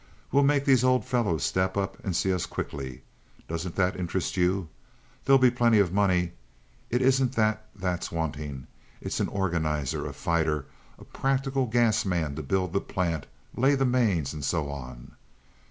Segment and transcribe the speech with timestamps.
[0.31, 3.03] We'll make these old fellows step up and see us quickly.
[3.47, 4.67] Doesn't that interest you?
[5.23, 6.31] There'll be plenty of money.
[6.89, 10.65] It isn't that that's wanting—it's an organizer, a fighter,
[10.97, 15.11] a practical gas man to build the plant, lay the mains, and so on."